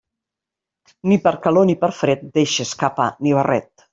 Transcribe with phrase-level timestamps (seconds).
[1.11, 3.73] Ni per calor ni per fred, deixes capa ni barret.